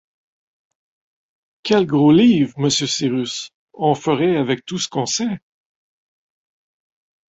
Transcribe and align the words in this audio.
Quel 1.61 1.85
gros 1.85 2.11
livre, 2.11 2.55
monsieur 2.57 2.87
Cyrus, 2.87 3.51
on 3.75 3.93
ferait 3.93 4.35
avec 4.35 4.65
tout 4.65 4.79
ce 4.79 4.89
qu’on 4.89 5.05
sait! 5.05 5.39